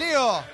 Leo. 0.00 0.44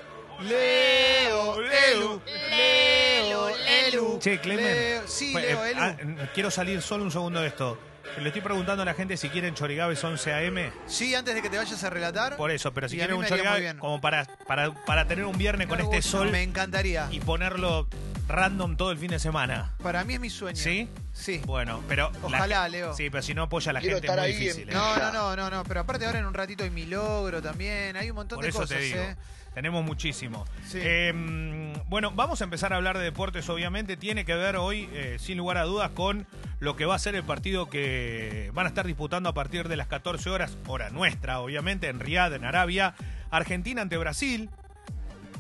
Leo, 0.43 1.55
Elu, 1.63 2.21
Leo, 2.51 3.49
Elu. 3.87 4.19
Che, 4.21 4.39
Clemen. 4.41 4.65
Leo- 4.67 5.03
Sí, 5.07 5.31
Pues, 5.33 5.45
Leo, 5.47 5.65
eh, 5.65 5.71
Elu. 5.71 5.81
ah, 5.81 5.97
quiero 6.35 6.51
salir 6.51 6.83
solo 6.83 7.05
un 7.05 7.11
segundo 7.13 7.41
de 7.41 7.47
esto. 7.49 7.79
Le 8.19 8.29
estoy 8.29 8.43
preguntando 8.43 8.83
a 8.83 8.87
la 8.87 8.95
gente 8.95 9.17
si 9.17 9.29
quieren 9.31 9.55
Chorigaves 9.55 10.03
11 10.03 10.33
AM. 10.35 10.73
Sí, 10.87 11.15
antes 11.15 11.35
de 11.35 11.43
que 11.43 11.49
te 11.51 11.57
vayas 11.59 11.83
a 11.85 11.91
relatar. 11.91 12.37
Por 12.37 12.51
eso, 12.51 12.73
pero 12.75 12.89
si 12.89 12.97
Y 12.97 13.01
a 13.01 13.07
quieren 13.07 13.17
mí 13.17 13.19
un 13.19 13.21
me 13.23 13.27
haría 13.29 13.37
muy 13.37 13.45
Chorigaves 13.45 13.63
bien. 13.63 13.79
como 13.79 14.01
para, 14.01 14.25
para, 14.47 14.75
para 14.85 15.07
tener 15.07 15.25
un 15.25 15.39
viernes 15.39 15.67
con 15.69 15.81
este 15.81 15.97
gusta, 15.97 16.11
sol 16.11 16.31
Me 16.31 16.43
encantaría. 16.43 17.09
y 17.11 17.21
ponerlo 17.21 17.87
random 18.29 18.77
todo 18.77 18.91
el 18.91 18.99
fin 18.99 19.11
de 19.11 19.19
semana. 19.19 19.73
Para 19.83 20.05
mí 20.05 20.15
es 20.15 20.21
mi 20.21 20.31
sueño. 20.31 20.57
¿Sí? 20.57 20.89
Sí. 21.13 21.41
Bueno, 21.47 21.83
pero. 21.89 22.11
Ojalá, 22.23 22.69
Leo. 22.69 22.95
Sí, 22.95 23.09
pero 23.11 23.23
si 23.23 23.35
no 23.35 23.43
apoya 23.45 23.71
a 23.71 23.73
la 23.75 23.81
Quiero 23.81 23.97
gente 23.97 24.09
es 24.09 24.13
muy 24.17 24.25
ahí 24.25 24.33
difícil. 24.37 24.63
en- 24.65 24.71
¿eh? 24.71 24.75
No, 24.75 24.97
no, 24.97 25.13
no, 25.13 25.37
no, 25.37 25.51
no. 25.51 25.65
Pero 25.65 25.81
aparte 25.81 26.07
ahora 26.07 26.19
en 26.19 26.27
un 26.27 26.35
ratito 26.35 26.65
hay 26.65 26.71
mi 26.71 26.87
logro 26.87 27.41
también. 27.43 27.97
Hay 27.97 28.11
un 28.11 28.17
montón 28.17 28.37
Por 28.37 28.45
de 28.45 28.51
eso 28.51 28.61
cosas, 28.61 28.79
te 28.79 28.85
digo. 28.85 28.99
¿eh? 29.01 29.17
Tenemos 29.55 29.83
muchísimo. 29.87 30.45
Sí. 30.67 30.79
Eh, 30.83 31.73
bueno, 31.87 32.11
vamos 32.11 32.43
a 32.43 32.45
empezar 32.45 32.75
a 32.75 32.77
hablar 32.77 32.99
de 32.99 33.05
deportes, 33.05 33.49
obviamente. 33.49 33.97
Tiene 33.97 34.27
que 34.27 34.35
ver 34.35 34.57
hoy, 34.57 34.87
eh, 34.93 35.17
sin 35.19 35.39
lugar 35.39 35.57
a 35.57 35.63
dudas, 35.63 35.93
con 35.93 36.27
lo 36.61 36.77
que 36.77 36.85
va 36.85 36.95
a 36.95 36.99
ser 36.99 37.15
el 37.15 37.25
partido 37.25 37.71
que 37.71 38.51
van 38.53 38.67
a 38.67 38.69
estar 38.69 38.87
disputando 38.87 39.31
a 39.31 39.35
partir 39.35 39.69
de 39.69 39.77
las 39.79 39.87
14 39.87 40.29
horas, 40.29 40.59
hora 40.67 40.91
nuestra, 40.91 41.41
obviamente, 41.41 41.89
en 41.89 42.01
Riyadh, 42.01 42.35
en 42.35 42.45
Arabia. 42.45 42.95
Argentina 43.31 43.81
ante 43.81 43.97
Brasil. 43.97 44.51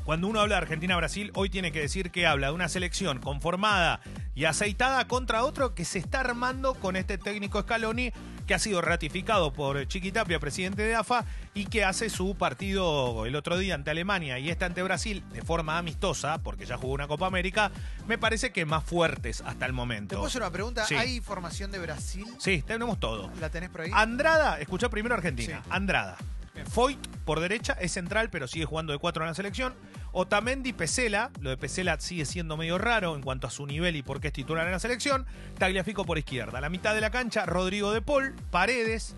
Cuando 0.06 0.28
uno 0.28 0.38
habla 0.38 0.54
de 0.54 0.62
Argentina-Brasil, 0.62 1.32
hoy 1.34 1.50
tiene 1.50 1.72
que 1.72 1.80
decir 1.80 2.12
que 2.12 2.28
habla 2.28 2.46
de 2.46 2.52
una 2.52 2.68
selección 2.68 3.18
conformada 3.18 3.98
y 4.36 4.44
aceitada 4.44 5.08
contra 5.08 5.42
otro 5.42 5.74
que 5.74 5.84
se 5.84 5.98
está 5.98 6.20
armando 6.20 6.74
con 6.74 6.94
este 6.94 7.18
técnico 7.18 7.60
Scaloni, 7.60 8.12
que 8.46 8.54
ha 8.54 8.60
sido 8.60 8.80
ratificado 8.82 9.52
por 9.52 9.88
Chiquitapia, 9.88 10.38
presidente 10.38 10.82
de 10.82 10.94
AFA, 10.94 11.24
y 11.54 11.66
que 11.66 11.84
hace 11.84 12.08
su 12.08 12.36
partido 12.36 13.26
el 13.26 13.34
otro 13.34 13.58
día 13.58 13.74
ante 13.74 13.90
Alemania 13.90 14.38
y 14.38 14.48
este 14.48 14.64
ante 14.64 14.80
Brasil 14.84 15.24
de 15.32 15.42
forma 15.42 15.76
amistosa, 15.76 16.38
porque 16.38 16.66
ya 16.66 16.76
jugó 16.76 16.92
una 16.94 17.08
Copa 17.08 17.26
América, 17.26 17.72
me 18.06 18.16
parece 18.16 18.52
que 18.52 18.64
más 18.64 18.84
fuertes 18.84 19.40
hasta 19.40 19.66
el 19.66 19.72
¿Te 19.72 19.76
momento. 19.76 20.14
puedo 20.14 20.28
hacer 20.28 20.40
una 20.40 20.52
pregunta? 20.52 20.84
Sí. 20.84 20.94
¿Hay 20.94 21.18
formación 21.18 21.72
de 21.72 21.80
Brasil? 21.80 22.26
Sí, 22.38 22.62
tenemos 22.62 23.00
todo. 23.00 23.32
¿La 23.40 23.50
tenés 23.50 23.70
por 23.70 23.80
ahí? 23.80 23.90
Andrada, 23.92 24.60
escuchá 24.60 24.88
primero 24.88 25.16
Argentina. 25.16 25.62
Sí. 25.64 25.68
Andrada. 25.68 26.16
Foyt 26.64 26.98
por 27.24 27.40
derecha 27.40 27.74
es 27.74 27.92
central, 27.92 28.30
pero 28.30 28.46
sigue 28.46 28.64
jugando 28.64 28.92
de 28.92 28.98
cuatro 28.98 29.24
en 29.24 29.28
la 29.28 29.34
selección. 29.34 29.74
Otamendi, 30.18 30.72
Pesela. 30.72 31.30
Lo 31.42 31.50
de 31.50 31.58
Pesela 31.58 32.00
sigue 32.00 32.24
siendo 32.24 32.56
medio 32.56 32.78
raro 32.78 33.14
en 33.16 33.20
cuanto 33.20 33.46
a 33.46 33.50
su 33.50 33.66
nivel 33.66 33.96
y 33.96 34.02
por 34.02 34.18
qué 34.18 34.28
es 34.28 34.32
titular 34.32 34.64
en 34.64 34.72
la 34.72 34.78
selección. 34.78 35.26
Tagliafico 35.58 36.06
por 36.06 36.16
izquierda. 36.16 36.58
La 36.62 36.70
mitad 36.70 36.94
de 36.94 37.02
la 37.02 37.10
cancha, 37.10 37.44
Rodrigo 37.44 37.92
de 37.92 38.00
Paul, 38.00 38.34
Paredes, 38.50 39.14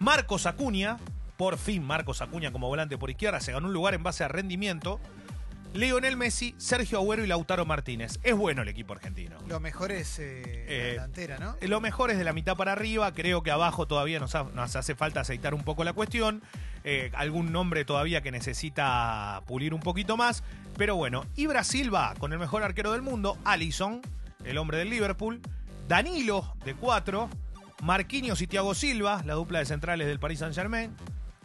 Marcos 0.00 0.46
Acuña. 0.46 0.96
Por 1.36 1.56
fin, 1.56 1.84
Marcos 1.84 2.20
Acuña 2.20 2.50
como 2.50 2.66
volante 2.66 2.98
por 2.98 3.10
izquierda. 3.10 3.38
Se 3.38 3.52
ganó 3.52 3.68
un 3.68 3.72
lugar 3.72 3.94
en 3.94 4.02
base 4.02 4.24
a 4.24 4.28
rendimiento. 4.28 4.98
Lionel 5.72 6.16
Messi, 6.16 6.54
Sergio 6.58 6.98
Agüero 6.98 7.22
y 7.24 7.28
Lautaro 7.28 7.64
Martínez. 7.64 8.18
Es 8.24 8.34
bueno 8.34 8.62
el 8.62 8.68
equipo 8.68 8.92
argentino. 8.92 9.36
Lo 9.46 9.60
mejor 9.60 9.92
es 9.92 10.18
eh, 10.18 10.42
Eh, 10.44 10.82
la 10.96 11.02
delantera, 11.04 11.38
¿no? 11.38 11.56
Lo 11.60 11.80
mejor 11.80 12.10
es 12.10 12.18
de 12.18 12.24
la 12.24 12.32
mitad 12.32 12.56
para 12.56 12.72
arriba. 12.72 13.12
Creo 13.12 13.42
que 13.44 13.52
abajo 13.52 13.86
todavía 13.86 14.18
nos, 14.18 14.34
ha- 14.34 14.44
nos 14.52 14.74
hace 14.74 14.96
falta 14.96 15.20
aceitar 15.20 15.54
un 15.54 15.62
poco 15.62 15.84
la 15.84 15.92
cuestión. 15.92 16.42
Eh, 16.82 17.10
algún 17.14 17.52
nombre 17.52 17.84
todavía 17.84 18.20
que 18.20 18.32
necesita 18.32 19.42
pulir 19.46 19.72
un 19.72 19.80
poquito 19.80 20.16
más. 20.16 20.42
Pero 20.76 20.96
bueno, 20.96 21.24
y 21.36 21.46
Brasil 21.46 21.94
va 21.94 22.14
con 22.18 22.32
el 22.32 22.38
mejor 22.40 22.62
arquero 22.64 22.90
del 22.92 23.02
mundo, 23.02 23.38
Allison, 23.44 24.00
el 24.44 24.58
hombre 24.58 24.78
del 24.78 24.90
Liverpool. 24.90 25.40
Danilo, 25.86 26.56
de 26.64 26.74
4. 26.74 27.28
Marquinhos 27.82 28.42
y 28.42 28.46
Thiago 28.46 28.74
Silva, 28.74 29.22
la 29.24 29.34
dupla 29.34 29.60
de 29.60 29.66
centrales 29.66 30.06
del 30.08 30.18
Paris 30.18 30.40
Saint-Germain. 30.40 30.94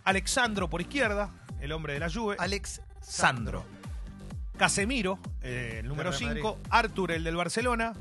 Alexandro 0.04 0.70
por 0.70 0.82
izquierda, 0.82 1.30
el 1.62 1.72
hombre 1.72 1.94
de 1.94 2.00
la 2.00 2.10
Juve. 2.12 2.36
Alex 2.40 2.82
Sandro. 3.02 3.64
Casemiro, 4.58 5.20
eh, 5.42 5.78
el 5.82 5.88
número 5.88 6.12
Del 6.12 6.20
Real 6.20 6.34
5. 6.36 6.60
Artur, 6.70 7.12
el 7.12 7.24
del 7.24 7.36
Barcelona. 7.36 7.94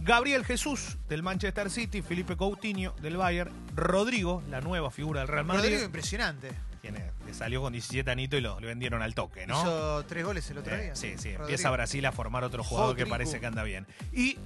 Gabriel 0.00 0.44
Jesús, 0.44 0.98
del 1.08 1.22
Manchester 1.22 1.70
City. 1.70 2.02
Felipe 2.02 2.36
Coutinho, 2.36 2.94
del 3.02 3.16
Bayern. 3.16 3.50
Rodrigo, 3.74 4.42
la 4.50 4.60
nueva 4.60 4.90
figura 4.90 5.20
del 5.20 5.28
Real 5.28 5.44
Madrid. 5.44 5.62
Rodrigo 5.64 5.84
impresionante. 5.84 6.50
Quien, 6.80 6.94
le 7.26 7.34
salió 7.34 7.60
con 7.62 7.72
17 7.72 8.08
anitos 8.10 8.38
y 8.38 8.42
lo, 8.42 8.60
lo 8.60 8.66
vendieron 8.68 9.02
al 9.02 9.14
toque, 9.14 9.46
¿no? 9.46 9.60
Hizo 9.60 10.04
tres 10.04 10.24
goles 10.24 10.48
el 10.50 10.58
otro 10.58 10.74
Eh, 10.76 10.82
día. 10.84 10.94
sí, 10.96 11.14
sí. 11.16 11.30
Rodrigo. 11.30 11.42
Empieza 11.44 11.70
Brasil 11.70 12.06
a 12.06 12.12
formar 12.12 12.44
otro 12.44 12.62
jugador 12.62 12.94
que 12.94 13.06
parece 13.06 13.40
que 13.40 13.46
anda 13.46 13.64
bien. 13.64 13.86
Y 14.12 14.38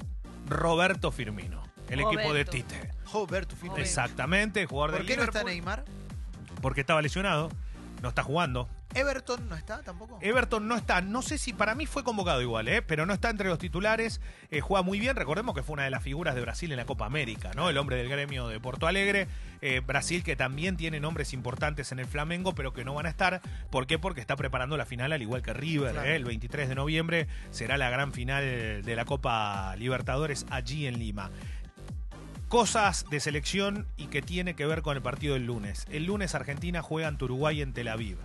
Roberto 0.49 1.13
Firmino, 1.13 1.63
el 1.91 2.01
equipo 2.01 2.33
de. 2.33 2.45
Tite. 2.47 2.93
Roberto 3.13 3.55
Firmino. 3.57 3.77
Exactamente, 3.83 4.65
jugador 4.65 4.93
¿Por 4.93 4.99
del 5.01 5.09
qué 5.09 5.17
no 5.19 5.25
está 5.25 5.45
Neymar? 5.45 5.85
Porque 6.63 6.81
estaba 6.81 7.03
lesionado, 7.03 7.51
no 8.03 8.09
está 8.09 8.23
jugando. 8.23 8.69
Everton 8.95 9.49
no 9.49 9.55
está 9.55 9.83
tampoco. 9.83 10.19
Everton 10.21 10.67
no 10.67 10.77
está, 10.77 11.01
no 11.01 11.23
sé 11.23 11.39
si 11.39 11.53
para 11.53 11.75
mí 11.75 11.87
fue 11.87 12.03
convocado 12.03 12.43
igual, 12.43 12.69
¿eh? 12.69 12.83
pero 12.83 13.07
no 13.07 13.13
está 13.13 13.31
entre 13.31 13.49
los 13.49 13.59
titulares, 13.59 14.21
eh, 14.51 14.61
juega 14.61 14.83
muy 14.83 14.99
bien, 14.99 15.15
recordemos 15.17 15.55
que 15.55 15.63
fue 15.63 15.75
una 15.75 15.85
de 15.85 15.91
las 15.91 16.03
figuras 16.03 16.35
de 16.35 16.41
Brasil 16.41 16.71
en 16.73 16.77
la 16.77 16.87
Copa 16.87 17.07
América, 17.07 17.53
¿no? 17.55 17.71
El 17.71 17.79
hombre 17.79 17.97
del 17.97 18.09
gremio 18.09 18.49
de 18.49 18.59
Porto 18.59 18.87
Alegre, 18.87 19.29
eh, 19.61 19.81
Brasil 19.81 20.25
que 20.25 20.35
también 20.35 20.77
tiene 20.77 20.99
nombres 20.99 21.33
importantes 21.33 21.93
en 21.93 22.01
el 22.01 22.07
Flamengo, 22.07 22.55
pero 22.55 22.73
que 22.73 22.85
no 22.85 22.95
van 22.95 23.07
a 23.07 23.11
estar, 23.11 23.41
¿por 23.71 23.87
qué? 23.87 23.99
Porque 23.99 24.21
está 24.21 24.35
preparando 24.37 24.77
la 24.77 24.87
final 24.87 25.13
al 25.13 25.23
igual 25.23 25.43
que 25.43 25.53
River, 25.53 25.93
Claro. 25.93 26.09
¿eh? 26.09 26.17
el 26.17 26.25
23 26.25 26.69
de 26.69 26.75
noviembre 26.75 27.29
será 27.51 27.79
la 27.79 27.91
gran 27.91 28.13
final 28.13 28.43
de 28.43 28.97
la 28.97 29.05
Copa 29.05 29.77
Libertadores 29.77 30.47
allí 30.51 30.87
en 30.87 30.99
Lima 30.99 31.31
cosas 32.49 33.07
de 33.09 33.21
selección 33.21 33.87
y 33.97 34.09
que 34.09 34.23
tiene 34.23 34.55
que 34.55 34.67
ver 34.67 34.83
con 34.83 34.97
el 34.97 35.03
partido 35.03 35.35
del 35.35 35.47
lunes. 35.47 35.87
El 35.89 36.07
lunes 36.07 36.35
Argentina 36.35 36.83
juega 36.83 37.07
ante 37.07 37.25
Uruguay 37.25 37.63
en 37.63 37.73
Tel 37.73 37.87
Aviv. 37.87 38.19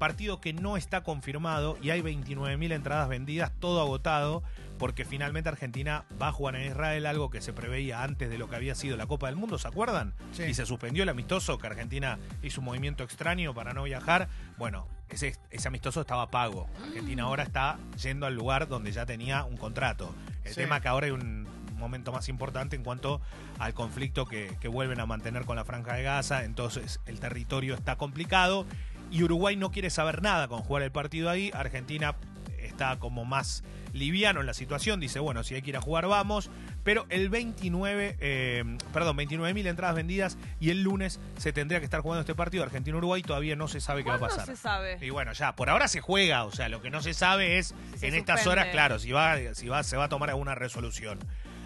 Partido 0.00 0.40
que 0.40 0.54
no 0.54 0.78
está 0.78 1.02
confirmado 1.02 1.76
y 1.82 1.90
hay 1.90 2.00
29.000 2.00 2.72
entradas 2.72 3.06
vendidas, 3.06 3.52
todo 3.60 3.82
agotado, 3.82 4.42
porque 4.78 5.04
finalmente 5.04 5.50
Argentina 5.50 6.06
va 6.20 6.28
a 6.28 6.32
jugar 6.32 6.56
en 6.56 6.68
Israel, 6.70 7.04
algo 7.04 7.28
que 7.28 7.42
se 7.42 7.52
preveía 7.52 8.02
antes 8.02 8.30
de 8.30 8.38
lo 8.38 8.48
que 8.48 8.56
había 8.56 8.74
sido 8.74 8.96
la 8.96 9.06
Copa 9.06 9.26
del 9.26 9.36
Mundo, 9.36 9.58
¿se 9.58 9.68
acuerdan? 9.68 10.14
Sí. 10.32 10.44
Y 10.44 10.54
se 10.54 10.64
suspendió 10.64 11.02
el 11.02 11.10
amistoso, 11.10 11.58
que 11.58 11.66
Argentina 11.66 12.18
hizo 12.42 12.62
un 12.62 12.64
movimiento 12.64 13.04
extraño 13.04 13.52
para 13.52 13.74
no 13.74 13.82
viajar. 13.82 14.28
Bueno, 14.56 14.88
ese, 15.10 15.36
ese 15.50 15.68
amistoso 15.68 16.00
estaba 16.00 16.30
pago. 16.30 16.66
Argentina 16.82 17.24
ahora 17.24 17.42
está 17.42 17.78
yendo 18.02 18.24
al 18.24 18.34
lugar 18.34 18.68
donde 18.68 18.92
ya 18.92 19.04
tenía 19.04 19.44
un 19.44 19.58
contrato. 19.58 20.14
El 20.44 20.54
Sí. 20.54 20.62
tema 20.62 20.80
que 20.80 20.88
ahora 20.88 21.04
hay 21.08 21.12
un 21.12 21.46
momento 21.76 22.10
más 22.12 22.28
importante 22.28 22.76
en 22.76 22.84
cuanto 22.84 23.20
al 23.58 23.72
conflicto 23.74 24.26
que, 24.26 24.56
que 24.60 24.68
vuelven 24.68 25.00
a 25.00 25.06
mantener 25.06 25.44
con 25.46 25.56
la 25.56 25.64
franja 25.64 25.94
de 25.94 26.02
Gaza, 26.02 26.44
entonces 26.44 27.00
el 27.06 27.20
territorio 27.20 27.74
está 27.74 27.96
complicado 27.96 28.66
y 29.10 29.22
Uruguay 29.22 29.56
no 29.56 29.70
quiere 29.70 29.90
saber 29.90 30.22
nada 30.22 30.48
con 30.48 30.60
jugar 30.62 30.82
el 30.82 30.92
partido 30.92 31.30
ahí, 31.30 31.50
Argentina 31.54 32.14
está 32.58 32.98
como 32.98 33.24
más 33.24 33.64
liviano 33.92 34.40
en 34.40 34.46
la 34.46 34.54
situación, 34.54 35.00
dice, 35.00 35.18
bueno, 35.18 35.42
si 35.42 35.54
hay 35.56 35.62
que 35.62 35.70
ir 35.70 35.76
a 35.76 35.80
jugar, 35.80 36.06
vamos, 36.06 36.48
pero 36.84 37.06
el 37.08 37.28
29, 37.28 38.16
eh, 38.20 38.64
perdón, 38.92 39.16
29 39.16 39.52
mil 39.52 39.66
entradas 39.66 39.96
vendidas 39.96 40.38
y 40.60 40.70
el 40.70 40.82
lunes 40.82 41.18
se 41.38 41.52
tendría 41.52 41.80
que 41.80 41.86
estar 41.86 42.00
jugando 42.00 42.20
este 42.20 42.36
partido 42.36 42.62
Argentina-Uruguay, 42.62 43.22
todavía 43.22 43.56
no 43.56 43.66
se 43.66 43.80
sabe 43.80 44.04
qué 44.04 44.10
va 44.10 44.16
a 44.16 44.18
¿Cuándo 44.20 44.36
pasar. 44.36 44.54
se 44.54 44.62
sabe? 44.62 44.98
Y 45.00 45.10
bueno, 45.10 45.32
ya, 45.32 45.56
por 45.56 45.70
ahora 45.70 45.88
se 45.88 46.00
juega, 46.00 46.44
o 46.44 46.52
sea, 46.52 46.68
lo 46.68 46.80
que 46.80 46.90
no 46.90 47.02
se 47.02 47.14
sabe 47.14 47.58
es 47.58 47.74
Si 47.96 48.06
en 48.06 48.14
estas 48.14 48.40
suspende. 48.42 48.60
horas, 48.62 48.72
claro, 48.72 48.98
si 49.00 49.10
va, 49.10 49.36
si 49.54 49.66
va, 49.66 49.82
se 49.82 49.96
va 49.96 50.04
a 50.04 50.08
tomar 50.08 50.30
alguna 50.30 50.54
resolución. 50.54 51.18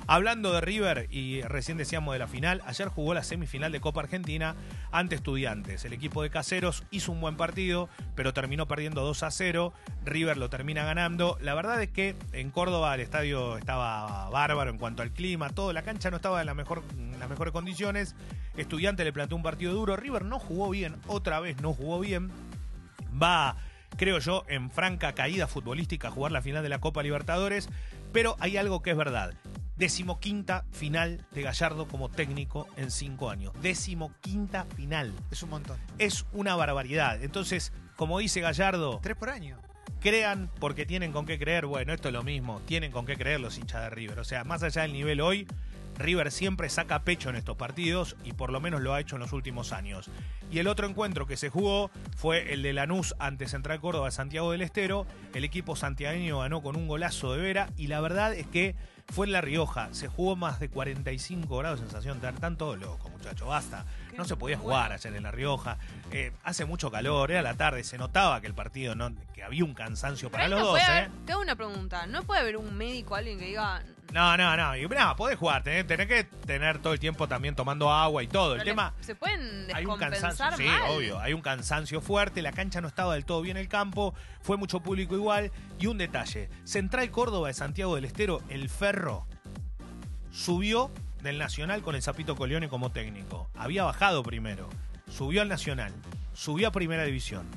Hablando 0.07 0.53
de 0.53 0.61
River, 0.61 1.09
y 1.11 1.41
recién 1.43 1.79
decíamos 1.79 2.13
de 2.13 2.19
la 2.19 2.29
final, 2.29 2.61
ayer 2.67 2.89
jugó 2.89 3.15
la 3.15 3.23
semifinal 3.23 3.73
de 3.73 3.81
Copa 3.81 4.03
Argentina 4.03 4.55
ante 4.93 5.15
Estudiantes. 5.15 5.85
El 5.87 5.95
equipo 5.95 6.23
de 6.23 6.29
Caseros 6.29 6.85
hizo 6.91 7.11
un 7.11 7.23
buen 7.23 7.37
partido, 7.37 7.89
pero 8.15 8.35
terminó 8.35 8.69
perdiendo 8.69 9.03
2 9.03 9.23
a 9.23 9.31
0. 9.31 9.73
River 10.05 10.37
lo 10.37 10.51
termina 10.51 10.85
ganando. 10.85 11.39
La 11.41 11.55
verdad 11.55 11.83
es 11.83 11.89
que 11.89 12.17
en 12.33 12.51
Córdoba 12.51 12.95
el 12.95 13.01
estadio 13.01 13.57
estaba 13.57 14.29
bárbaro 14.29 14.71
en 14.71 14.77
cuanto 14.77 15.03
al 15.03 15.11
clima, 15.11 15.49
todo, 15.49 15.73
la 15.73 15.83
cancha 15.83 16.11
no 16.11 16.17
estaba 16.17 16.43
en, 16.43 16.55
mejor, 16.55 16.83
las 17.19 17.31
mejores 17.31 17.53
condiciones. 17.53 18.15
Estudiante 18.59 19.05
le 19.05 19.13
planteó 19.13 19.39
un 19.39 19.43
partido 19.43 19.73
duro. 19.73 19.97
River 19.97 20.27
no 20.27 20.39
jugó 20.39 20.69
bien, 20.69 20.97
otra 21.07 21.41
vez 21.41 21.63
no 21.63 21.73
jugó 21.73 21.99
bien. 22.01 22.31
Va 23.21 23.57
creo 23.97 24.19
yo, 24.19 24.45
en 24.49 24.71
franca 24.71 25.13
caída 25.13 25.47
futbolística 25.47 26.09
a 26.09 26.11
jugar 26.11 26.33
la 26.33 26.43
final 26.43 26.63
de 26.63 26.69
la 26.69 26.81
Copa 26.81 27.03
Libertadores, 27.03 27.69
pero 28.13 28.37
hay 28.41 28.57
algo 28.57 28.83
que 28.83 28.91
es 28.91 28.97
verdad. 28.97 29.35
Decimoquinta 29.77 30.65
final 30.71 31.27
de 31.33 31.43
Gallardo 31.43 31.89
como 31.89 32.09
técnico 32.09 32.69
en 32.77 32.91
cinco 32.91 33.31
años. 33.31 33.53
Decimoquinta 33.61 34.67
final. 34.77 35.13
Es 35.31 35.43
un 35.43 35.51
montón. 35.51 35.79
Es 35.99 36.27
una 36.33 36.55
barbaridad. 36.55 37.23
Entonces, 37.23 37.73
como 37.97 38.19
dice 38.19 38.41
Gallardo, 38.41 39.01
Tres 39.03 39.17
por 39.17 39.31
año. 39.31 39.59
crean 40.01 40.51
porque 40.61 40.87
tienen 40.87 41.13
con 41.13 41.27
qué 41.27 41.39
creer. 41.39 41.67
Bueno, 41.67 41.93
esto 41.93 42.09
es 42.09 42.15
lo 42.15 42.23
mismo. 42.23 42.61
Tienen 42.67 42.93
con 42.93 43.05
qué 43.05 43.17
creer 43.17 43.41
los 43.41 43.59
hinchas 43.59 43.83
de 43.83 43.91
River. 43.91 44.21
O 44.21 44.25
sea, 44.25 44.45
más 44.45 44.63
allá 44.63 44.83
del 44.83 44.93
nivel 44.93 45.21
hoy, 45.21 45.47
River 45.99 46.31
siempre 46.33 46.69
saca 46.69 47.03
pecho 47.05 47.31
en 47.31 47.37
estos 47.37 47.57
partidos 47.57 48.17
y 48.25 48.33
por 48.33 48.51
lo 48.51 48.61
menos 48.61 48.81
lo 48.81 48.95
ha 48.95 49.01
hecho 49.01 49.17
en 49.17 49.21
los 49.21 49.33
últimos 49.33 49.73
años. 49.73 50.11
Y 50.51 50.59
el 50.59 50.67
otro 50.69 50.89
encuentro 50.89 51.27
que 51.27 51.37
se 51.37 51.51
jugó 51.51 51.91
fue 52.17 52.53
el 52.53 52.63
de 52.63 52.73
Lanús 52.73 53.15
ante 53.19 53.49
Central 53.49 53.81
Córdoba 53.81 54.11
Santiago 54.11 54.53
del 54.53 54.63
Estero. 54.63 55.07
El 55.35 55.45
equipo 55.45 55.77
santiagueño 55.77 56.39
ganó 56.41 56.63
con 56.63 56.77
un 56.77 56.89
golazo 56.89 57.33
de 57.33 57.43
Vera 57.43 57.71
y 57.77 57.87
la 57.89 58.01
verdad 58.01 58.35
es 58.35 58.47
que 58.47 58.75
fue 59.09 59.27
en 59.27 59.33
La 59.33 59.41
Rioja. 59.41 59.89
Se 59.93 60.09
jugó 60.09 60.37
más 60.37 60.61
de 60.61 60.69
45 60.69 61.59
grados 61.59 61.81
de 61.81 61.87
sensación. 61.87 62.21
Están 62.25 62.57
todos 62.57 62.79
locos, 62.79 63.11
muchachos. 63.11 63.47
Basta. 63.47 63.85
No 64.17 64.25
se 64.25 64.37
podía 64.37 64.57
jugar 64.57 64.93
ayer 64.93 65.15
en 65.15 65.23
La 65.23 65.31
Rioja. 65.31 65.79
Eh, 66.11 66.33
hace 66.45 66.65
mucho 66.65 66.91
calor, 66.91 67.31
era 67.31 67.43
la 67.43 67.55
tarde, 67.55 67.83
se 67.83 67.99
notaba 67.99 68.41
que 68.41 68.47
el 68.47 68.55
partido 68.55 68.95
no, 68.95 69.13
que 69.35 69.43
había 69.43 69.65
un 69.65 69.75
cansancio 69.75 70.31
para 70.31 70.45
Pero 70.45 70.57
los 70.57 70.67
no 70.67 70.73
dos, 70.73 70.81
¿eh? 70.81 71.09
Te 71.27 71.33
hago 71.33 71.43
una 71.43 71.57
pregunta. 71.57 72.07
¿No 72.07 72.23
puede 72.23 72.41
haber 72.41 72.57
un 72.57 72.77
médico, 72.77 73.17
alguien 73.17 73.39
que 73.39 73.47
diga. 73.47 73.83
No, 74.13 74.37
no, 74.37 74.57
no. 74.57 74.77
Y, 74.77 74.87
nada, 74.87 75.17
podés 75.17 75.37
jugar, 75.37 75.65
tenés, 75.65 75.87
tenés 75.87 76.07
que 76.07 76.25
tener 76.25 76.79
todo 76.79 76.93
el 76.93 77.01
tiempo 77.01 77.27
también 77.27 77.57
tomando 77.57 77.91
agua 77.91 78.23
y 78.23 78.29
todo. 78.29 78.53
El 78.53 78.59
no 78.59 78.65
tema. 78.65 78.95
¿Se 79.01 79.15
pueden 79.15 79.67
Hay 79.75 79.87
un 79.87 79.99
cansancio, 79.99 80.57
sí, 80.57 80.69
obvio, 80.89 81.19
hay 81.19 81.33
un 81.33 81.41
cansancio 81.41 82.01
fuerte, 82.01 82.41
la 82.41 82.53
cancha 82.53 82.81
no 82.81 82.89
estaba 82.89 83.15
del 83.15 83.25
todo 83.25 83.43
bien 83.43 83.57
el 83.57 83.69
campo, 83.69 84.15
fue 84.41 84.57
mucho 84.57 84.81
público 84.81 85.17
igual. 85.17 85.51
Y 85.79 85.87
un 85.87 85.99
detalle, 85.99 86.49
Central 86.63 87.11
Córdoba 87.11 87.49
de 87.49 87.55
Santiago 87.55 87.97
del 87.97 88.05
Estero, 88.05 88.41
el 88.49 88.69
Ferro, 88.69 89.27
subió 90.31 90.93
del 91.23 91.39
Nacional 91.39 91.83
con 91.83 91.95
el 91.95 92.03
Zapito 92.03 92.37
Coleone 92.37 92.69
como 92.69 92.93
técnico. 92.93 93.49
Había 93.57 93.85
bajado 93.85 94.23
primero, 94.23 94.69
subió 95.11 95.43
al 95.43 95.49
Nacional, 95.49 95.93
subió 96.35 96.69
a 96.69 96.73
Primera 96.73 97.05
División, 97.05 97.49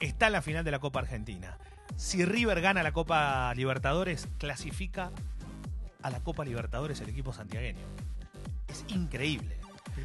está 0.00 0.28
en 0.28 0.32
la 0.32 0.42
final 0.42 0.64
de 0.64 0.70
la 0.70 0.78
Copa 0.78 1.00
Argentina. 1.00 1.58
Si 1.96 2.24
River 2.24 2.60
gana 2.60 2.82
la 2.82 2.92
Copa 2.92 3.52
Libertadores, 3.54 4.28
clasifica 4.38 5.10
a 6.06 6.10
la 6.10 6.20
Copa 6.20 6.44
Libertadores 6.44 7.00
el 7.00 7.08
equipo 7.08 7.32
santiagueño. 7.32 7.84
Es 8.68 8.84
increíble. 8.88 9.56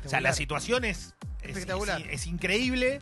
O 0.06 0.10
sea, 0.10 0.22
la 0.22 0.34
situación 0.34 0.86
es, 0.86 1.16
es- 1.42 1.50
Espectacular. 1.50 2.02
es- 2.02 2.08
es 2.22 2.28
increíble, 2.28 3.00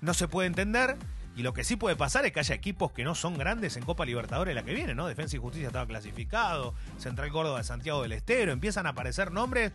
no 0.00 0.14
se 0.14 0.28
puede 0.28 0.46
entender. 0.48 0.96
Y 1.34 1.42
lo 1.44 1.54
que 1.54 1.64
sí 1.64 1.76
puede 1.76 1.96
pasar 1.96 2.26
es 2.26 2.32
que 2.32 2.40
haya 2.40 2.54
equipos 2.54 2.92
que 2.92 3.04
no 3.04 3.14
son 3.14 3.38
grandes 3.38 3.78
en 3.78 3.84
Copa 3.86 4.04
Libertadores 4.04 4.54
la 4.54 4.64
que 4.64 4.74
viene, 4.74 4.94
¿no? 4.94 5.06
Defensa 5.06 5.34
y 5.36 5.38
Justicia 5.38 5.68
estaba 5.68 5.86
clasificado, 5.86 6.74
Central 6.98 7.30
Córdoba 7.30 7.56
de 7.58 7.64
Santiago 7.64 8.02
del 8.02 8.12
Estero, 8.12 8.52
empiezan 8.52 8.84
a 8.86 8.90
aparecer 8.90 9.32
nombres 9.32 9.72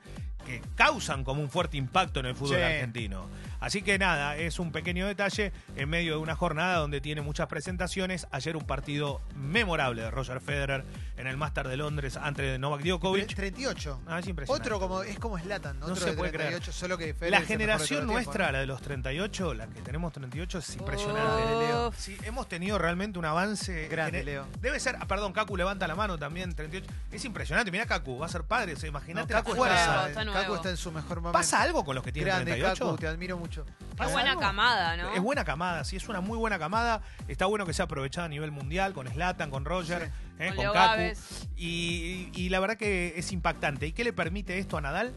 que 0.48 0.62
causan 0.76 1.24
como 1.24 1.42
un 1.42 1.50
fuerte 1.50 1.78
impacto 1.78 2.20
en 2.22 2.26
el 2.28 2.36
fútbol 2.36 2.56
Sí. 2.58 2.62
argentino. 2.64 3.28
Así 3.60 3.82
que 3.82 3.98
nada, 4.00 4.38
es 4.38 4.60
un 4.60 4.72
pequeño 4.72 5.08
detalle 5.08 5.52
en 5.76 5.90
medio 5.90 6.14
de 6.14 6.18
una 6.20 6.36
jornada 6.36 6.78
donde 6.78 7.02
tiene 7.02 7.22
muchas 7.22 7.48
presentaciones. 7.48 8.28
Ayer 8.32 8.56
un 8.56 8.64
partido 8.66 9.20
memorable 9.36 10.04
de 10.04 10.12
Roger 10.12 10.40
Federer 10.42 10.86
en 11.18 11.26
el 11.28 11.38
Master 11.38 11.68
de 11.68 11.76
Londres 11.76 12.18
ante 12.18 12.44
de 12.44 12.60
Novak 12.60 12.82
Djokovic. 12.84 13.34
38. 13.36 14.00
Ah, 14.08 14.20
es 14.20 14.28
impresionante. 14.28 14.68
Otro 14.68 14.80
como 14.80 15.02
es 15.02 15.18
como 15.20 15.38
Slatan, 15.40 15.80
No 15.80 15.88
otro 15.88 15.98
se 15.98 16.12
de 16.12 16.18
puede 16.18 16.32
creer. 16.32 16.50
38, 16.52 16.72
solo 16.72 16.98
que 17.00 17.14
Federer 17.16 17.40
La 17.42 17.46
generación 17.46 18.00
tiempo, 18.02 18.14
nuestra, 18.14 18.46
¿no? 18.48 18.52
la 18.54 18.60
de 18.60 18.68
los 18.68 18.82
38, 18.82 19.54
la 19.56 19.68
que 19.68 19.82
tenemos 19.82 20.14
38, 20.14 20.60
es 20.60 20.76
impresionante. 20.76 21.44
Uf. 21.56 21.60
Leo. 21.68 21.94
Sí, 21.98 22.16
hemos 22.24 22.48
tenido 22.48 22.78
realmente 22.78 23.18
un 23.18 23.26
avance. 23.26 23.88
Grande, 23.88 24.20
el- 24.20 24.26
Leo. 24.28 24.46
Debe 24.62 24.80
ser, 24.80 24.98
ah, 25.00 25.08
perdón, 25.08 25.34
Kaku 25.34 25.58
levanta 25.58 25.88
la 25.88 25.96
mano 25.96 26.18
también, 26.20 26.54
38. 26.54 26.88
Es 27.12 27.26
impresionante, 27.26 27.72
mira 27.72 27.88
Kaku, 27.88 28.20
va 28.20 28.28
a 28.28 28.30
ser 28.30 28.44
padre, 28.44 28.74
o 28.74 28.76
sea, 28.78 28.86
No, 28.92 28.98
imagínate 29.00 29.34
la 29.34 29.44
fuerza. 29.44 29.58
nuevo, 29.66 30.08
está, 30.08 30.22
está 30.22 30.24
Kaku 30.38 30.48
nuevo. 30.48 30.56
está 30.56 30.70
en 30.70 30.78
su 30.78 30.92
mejor 30.92 31.18
momento. 31.22 31.34
¿Pasa 31.38 31.62
algo 31.62 31.84
con 31.86 31.96
los 31.96 32.04
que 32.04 32.12
tienen 32.12 32.34
Grande, 32.34 32.52
38? 32.52 32.86
Kaku, 32.86 32.98
te 32.98 33.08
admiro 33.08 33.38
mucho. 33.38 33.66
¿Pasa 33.96 34.12
buena 34.14 34.30
algo? 34.32 34.42
camada, 34.42 34.98
¿no? 34.98 35.14
Es 35.14 35.22
buena 35.22 35.44
camada, 35.46 35.84
sí, 35.84 35.96
es 35.96 36.08
una 36.10 36.22
muy 36.22 36.38
buena 36.38 36.58
camada. 36.60 37.02
Está 37.28 37.46
bueno 37.46 37.66
que 37.66 37.74
sea 37.74 37.86
aprovechada 37.86 38.26
a 38.26 38.30
nivel 38.30 38.52
mundial 38.52 38.94
con 38.94 39.08
Slatan, 39.08 39.50
con 39.52 39.66
Roger, 39.66 40.04
Sí. 40.38 40.44
eh, 40.44 40.54
Con 40.56 40.66
con. 40.66 40.74
Gávez. 40.76 41.48
Y, 41.56 42.30
y 42.34 42.50
la 42.50 42.60
verdad 42.60 42.78
que 42.78 43.14
es 43.18 43.32
impactante. 43.32 43.88
¿Y 43.88 43.92
qué 43.94 44.04
le 44.04 44.14
permite 44.14 44.58
esto 44.60 44.78
a 44.78 44.82
Nadal? 44.82 45.14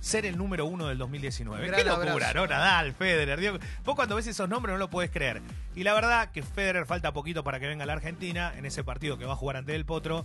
Ser 0.00 0.24
el 0.24 0.38
número 0.38 0.64
uno 0.64 0.86
del 0.88 0.96
2019. 0.96 1.66
Gran 1.66 1.78
qué 1.78 1.84
locura, 1.86 2.12
abrazo. 2.12 2.34
¿no? 2.34 2.46
Nadal, 2.46 2.94
Federer. 2.94 3.38
Digo, 3.38 3.58
vos 3.84 3.94
cuando 3.94 4.16
ves 4.16 4.26
esos 4.26 4.48
nombres 4.48 4.72
no 4.72 4.78
lo 4.78 4.88
podés 4.88 5.10
creer. 5.10 5.42
Y 5.76 5.82
la 5.84 5.92
verdad 5.92 6.30
que 6.30 6.42
Federer 6.42 6.86
falta 6.86 7.12
poquito 7.12 7.44
para 7.44 7.60
que 7.60 7.66
venga 7.66 7.84
a 7.84 7.86
la 7.86 7.92
Argentina 7.92 8.50
en 8.56 8.64
ese 8.64 8.82
partido 8.82 9.18
que 9.18 9.26
va 9.26 9.34
a 9.34 9.36
jugar 9.36 9.56
ante 9.58 9.74
el 9.76 9.84
Potro. 9.84 10.24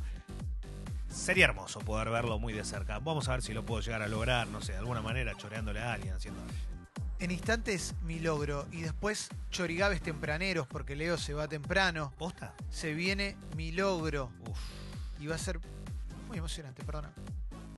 Sería 1.16 1.46
hermoso 1.46 1.80
poder 1.80 2.10
verlo 2.10 2.38
muy 2.40 2.54
de 2.54 2.64
cerca. 2.64 3.00
Vamos 3.00 3.30
a 3.30 3.32
ver 3.32 3.42
si 3.42 3.54
lo 3.54 3.66
puedo 3.66 3.82
llegar 3.82 4.02
a 4.02 4.08
lograr, 4.08 4.48
no 4.48 4.62
sé, 4.62 4.74
de 4.74 4.80
alguna 4.80 5.02
manera, 5.02 5.34
choreándole 5.36 5.80
a 5.80 5.94
alguien, 5.94 6.14
haciendo. 6.14 6.40
En 7.20 7.32
instantes 7.32 7.96
mi 8.04 8.20
logro 8.20 8.68
y 8.72 8.82
después 8.82 9.30
chorigaves 9.50 10.02
tempraneros 10.02 10.68
porque 10.68 10.96
Leo 10.96 11.18
se 11.18 11.34
va 11.34 11.48
temprano. 11.48 12.14
¿Posta? 12.18 12.54
Se 12.70 12.94
viene 12.94 13.38
mi 13.56 13.72
logro 13.72 14.30
Uf. 14.48 14.60
y 15.20 15.28
va 15.28 15.36
a 15.36 15.40
ser 15.40 15.60
muy 16.28 16.38
emocionante, 16.38 16.84
perdona. 16.84 17.14